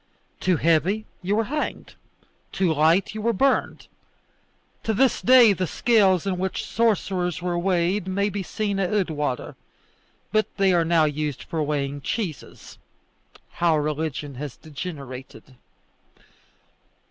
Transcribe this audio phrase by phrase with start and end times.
[0.39, 1.93] Too heavy, you were hanged;
[2.51, 3.85] too light, you were burned.
[4.81, 9.53] To this day the scales in which sorcerers were weighed may be seen at Oudewater,
[10.31, 12.79] but they are now used for weighing cheeses;
[13.57, 15.55] how religion has degenerated!